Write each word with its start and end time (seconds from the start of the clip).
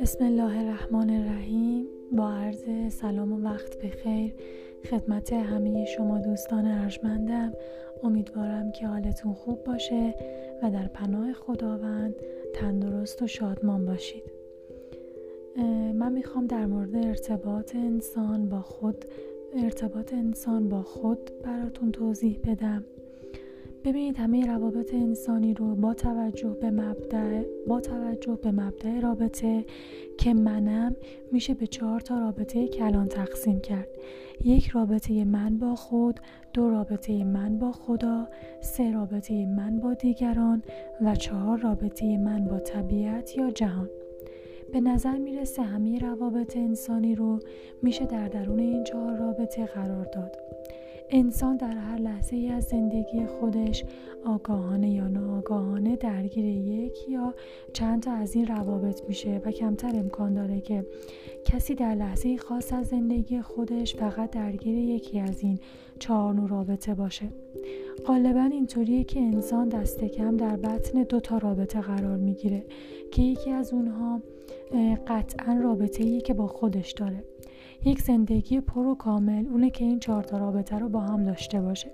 بسم 0.00 0.24
الله 0.24 0.58
الرحمن 0.58 1.10
الرحیم. 1.10 1.86
با 2.12 2.30
عرض 2.30 2.92
سلام 2.92 3.32
و 3.32 3.48
وقت 3.48 3.78
بخیر 3.78 4.34
خدمت 4.90 5.32
همه 5.32 5.84
شما 5.84 6.18
دوستان 6.18 6.66
ارجمندم. 6.66 7.52
امیدوارم 8.02 8.72
که 8.72 8.86
حالتون 8.86 9.32
خوب 9.32 9.64
باشه 9.64 10.14
و 10.62 10.70
در 10.70 10.88
پناه 10.88 11.32
خداوند 11.32 12.14
تندرست 12.54 13.22
و 13.22 13.26
شادمان 13.26 13.86
باشید. 13.86 14.32
من 15.94 16.12
می‌خوام 16.12 16.46
در 16.46 16.66
مورد 16.66 16.96
ارتباط 16.96 17.76
انسان 17.76 18.48
با 18.48 18.62
خود 18.62 19.04
ارتباط 19.62 20.12
انسان 20.12 20.68
با 20.68 20.82
خود 20.82 21.30
براتون 21.44 21.92
توضیح 21.92 22.38
بدم. 22.46 22.84
ببینید 23.84 24.16
همه 24.16 24.46
روابط 24.46 24.94
انسانی 24.94 25.54
رو 25.54 25.74
با 25.74 25.94
توجه 25.94 26.56
به 26.60 26.70
مبدع 26.70 27.42
با 27.66 27.80
توجه 27.80 28.38
به 28.42 28.50
مبدع 28.52 29.00
رابطه 29.00 29.64
که 30.18 30.34
منم 30.34 30.96
میشه 31.32 31.54
به 31.54 31.66
چهار 31.66 32.00
تا 32.00 32.18
رابطه 32.18 32.68
کلان 32.68 33.08
تقسیم 33.08 33.60
کرد. 33.60 33.88
یک 34.44 34.68
رابطه 34.68 35.24
من 35.24 35.58
با 35.58 35.74
خود 35.74 36.20
دو 36.52 36.70
رابطه 36.70 37.24
من 37.24 37.58
با 37.58 37.72
خدا 37.72 38.28
سه 38.60 38.92
رابطه 38.92 39.46
من 39.46 39.80
با 39.80 39.94
دیگران 39.94 40.62
و 41.00 41.14
چهار 41.14 41.58
رابطه 41.58 42.18
من 42.18 42.44
با 42.44 42.58
طبیعت 42.58 43.36
یا 43.36 43.50
جهان. 43.50 43.90
به 44.72 44.80
نظر 44.80 45.18
می‌رسه 45.18 45.62
همه 45.62 45.98
روابط 45.98 46.56
انسانی 46.56 47.14
رو 47.14 47.38
میشه 47.82 48.06
در 48.06 48.28
درون 48.28 48.58
این 48.58 48.84
چهار 48.84 49.16
رابطه 49.16 49.66
قرار 49.66 50.04
داد. 50.04 50.36
انسان 51.12 51.56
در 51.56 51.76
هر 51.76 51.98
لحظه 51.98 52.36
ای 52.36 52.48
از 52.48 52.64
زندگی 52.64 53.26
خودش 53.26 53.84
آگاهانه 54.24 54.90
یا 54.90 55.08
ناآگاهانه 55.08 55.96
درگیر 55.96 56.44
یک 56.44 57.08
یا 57.08 57.34
چند 57.72 58.02
تا 58.02 58.12
از 58.12 58.34
این 58.34 58.46
روابط 58.46 59.02
میشه 59.08 59.40
و 59.44 59.50
کمتر 59.50 59.96
امکان 59.96 60.34
داره 60.34 60.60
که 60.60 60.86
کسی 61.44 61.74
در 61.74 61.94
لحظه 61.94 62.36
خاص 62.36 62.72
از 62.72 62.86
زندگی 62.86 63.42
خودش 63.42 63.96
فقط 63.96 64.30
درگیر 64.30 64.78
یکی 64.78 65.20
از 65.20 65.40
این 65.40 65.58
چهار 65.98 66.34
نوع 66.34 66.48
رابطه 66.48 66.94
باشه. 66.94 67.28
غالبا 68.06 68.42
اینطوریه 68.42 69.04
که 69.04 69.20
انسان 69.20 69.68
دست 69.68 70.04
کم 70.04 70.36
در 70.36 70.56
بطن 70.56 71.02
دو 71.02 71.20
تا 71.20 71.38
رابطه 71.38 71.80
قرار 71.80 72.16
می‌گیره 72.16 72.64
که 73.10 73.22
یکی 73.22 73.50
از 73.50 73.72
اونها 73.72 74.20
قطعا 75.06 75.60
رابطه 75.62 76.04
ای 76.04 76.20
که 76.20 76.34
با 76.34 76.46
خودش 76.46 76.92
داره. 76.92 77.24
یک 77.84 78.02
زندگی 78.02 78.60
پر 78.60 78.86
و 78.86 78.94
کامل 78.94 79.46
اونه 79.50 79.70
که 79.70 79.84
این 79.84 79.98
چهار 79.98 80.22
تا 80.22 80.38
رابطه 80.38 80.78
رو 80.78 80.88
با 80.88 81.00
هم 81.00 81.24
داشته 81.24 81.60
باشه. 81.60 81.90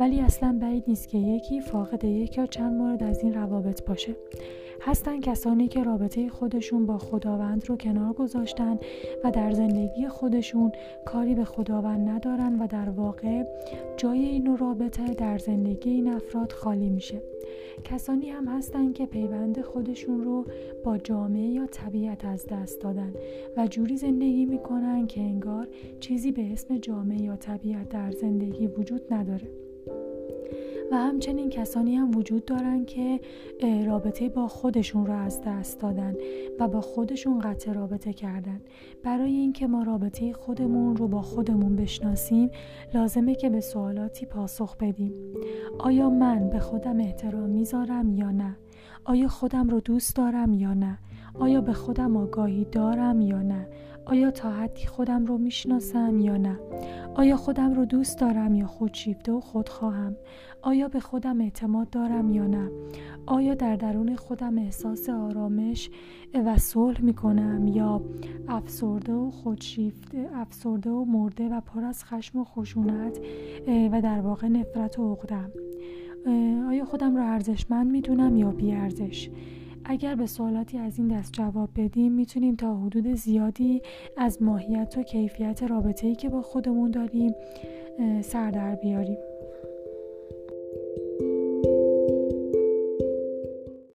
ولی 0.00 0.20
اصلا 0.20 0.58
بعید 0.62 0.84
نیست 0.86 1.08
که 1.08 1.18
یکی 1.18 1.60
فاقد 1.60 2.04
یک 2.04 2.38
یا 2.38 2.46
چند 2.46 2.72
مورد 2.72 3.02
از 3.02 3.22
این 3.22 3.34
روابط 3.34 3.84
باشه. 3.84 4.16
هستن 4.86 5.20
کسانی 5.20 5.68
که 5.68 5.82
رابطه 5.82 6.28
خودشون 6.28 6.86
با 6.86 6.98
خداوند 6.98 7.68
رو 7.68 7.76
کنار 7.76 8.12
گذاشتن 8.12 8.78
و 9.24 9.30
در 9.30 9.52
زندگی 9.52 10.08
خودشون 10.08 10.72
کاری 11.04 11.34
به 11.34 11.44
خداوند 11.44 12.08
ندارن 12.08 12.58
و 12.58 12.66
در 12.66 12.88
واقع 12.88 13.44
جای 13.96 14.18
این 14.18 14.56
رابطه 14.56 15.14
در 15.14 15.38
زندگی 15.38 15.90
این 15.90 16.08
افراد 16.08 16.52
خالی 16.52 16.88
میشه. 16.88 17.22
کسانی 17.84 18.30
هم 18.30 18.48
هستن 18.48 18.92
که 18.92 19.06
پیوند 19.06 19.60
خودشون 19.60 20.24
رو 20.24 20.44
با 20.84 20.98
جامعه 20.98 21.46
یا 21.46 21.66
طبیعت 21.66 22.24
از 22.24 22.46
دست 22.46 22.80
دادن 22.80 23.14
و 23.56 23.66
جوری 23.66 23.96
زندگی 23.96 24.46
می‌کنن 24.46 25.06
که 25.06 25.20
انگار 25.20 25.68
چیزی 26.00 26.32
به 26.32 26.52
اسم 26.52 26.78
جامعه 26.78 27.22
یا 27.22 27.36
طبیعت 27.36 27.88
در 27.88 28.10
زندگی 28.10 28.66
وجود 28.66 29.14
نداره. 29.14 29.65
و 30.92 30.96
همچنین 30.96 31.50
کسانی 31.50 31.94
هم 31.94 32.16
وجود 32.16 32.44
دارن 32.44 32.84
که 32.84 33.20
رابطه 33.86 34.28
با 34.28 34.48
خودشون 34.48 35.06
رو 35.06 35.12
از 35.12 35.40
دست 35.46 35.80
دادن 35.80 36.14
و 36.60 36.68
با 36.68 36.80
خودشون 36.80 37.38
قطع 37.38 37.72
رابطه 37.72 38.12
کردن. 38.12 38.60
برای 39.04 39.32
اینکه 39.32 39.66
ما 39.66 39.82
رابطه 39.82 40.32
خودمون 40.32 40.96
رو 40.96 41.08
با 41.08 41.22
خودمون 41.22 41.76
بشناسیم 41.76 42.50
لازمه 42.94 43.34
که 43.34 43.50
به 43.50 43.60
سوالاتی 43.60 44.26
پاسخ 44.26 44.76
بدیم. 44.76 45.12
آیا 45.78 46.10
من 46.10 46.50
به 46.50 46.58
خودم 46.58 47.00
احترام 47.00 47.50
می‌ذارم 47.50 48.12
یا 48.12 48.30
نه؟ 48.30 48.56
آیا 49.04 49.28
خودم 49.28 49.68
رو 49.68 49.80
دوست 49.80 50.16
دارم 50.16 50.54
یا 50.54 50.74
نه؟ 50.74 50.98
آیا 51.34 51.60
به 51.60 51.72
خودم 51.72 52.16
آگاهی 52.16 52.64
دارم 52.64 53.20
یا 53.20 53.42
نه؟ 53.42 53.68
آیا 54.06 54.30
تا 54.30 54.50
حدی 54.50 54.86
خودم 54.86 55.26
رو 55.26 55.38
می‌شناسم 55.38 56.20
یا 56.20 56.36
نه؟ 56.36 56.58
آیا 57.14 57.36
خودم 57.36 57.74
رو 57.74 57.84
دوست 57.84 58.18
دارم 58.18 58.54
یا 58.54 58.66
خودشیفته 58.66 59.32
و 59.32 59.40
خودخواهم؟ 59.40 60.16
آیا 60.62 60.88
به 60.88 61.00
خودم 61.00 61.40
اعتماد 61.40 61.90
دارم 61.90 62.30
یا 62.30 62.46
نه؟ 62.46 62.70
آیا 63.26 63.54
در 63.54 63.76
درون 63.76 64.16
خودم 64.16 64.58
احساس 64.58 65.08
آرامش 65.08 65.90
و 66.34 66.58
صلح 66.58 67.00
می 67.00 67.14
کنم 67.14 67.66
یا 67.66 68.02
افسرده 68.48 69.12
و 69.12 69.30
خودشیفته 69.30 70.28
افسرده 70.34 70.90
و 70.90 71.04
مرده 71.04 71.48
و 71.48 71.60
پر 71.60 71.84
از 71.84 72.04
خشم 72.04 72.38
و 72.38 72.44
خشونت 72.44 73.18
و 73.92 74.00
در 74.02 74.20
واقع 74.20 74.48
نفرت 74.48 74.98
و 74.98 75.12
عقدم؟ 75.12 75.50
آیا 76.68 76.84
خودم 76.84 77.16
را 77.16 77.24
ارزشمند 77.24 77.90
می‌دونم 77.90 78.36
یا 78.36 78.50
بیارزش؟ 78.50 79.30
اگر 79.88 80.14
به 80.14 80.26
سوالاتی 80.26 80.78
از 80.78 80.98
این 80.98 81.08
دست 81.08 81.32
جواب 81.32 81.70
بدیم 81.76 82.12
می‌تونیم 82.12 82.56
تا 82.56 82.76
حدود 82.76 83.14
زیادی 83.14 83.82
از 84.16 84.42
ماهیت 84.42 84.94
و 84.98 85.02
کیفیت 85.02 85.62
رابطه‌ای 85.62 86.14
که 86.14 86.28
با 86.28 86.42
خودمون 86.42 86.90
داریم 86.90 87.34
سر 88.20 88.50
در 88.50 88.74
بیاریم. 88.74 89.18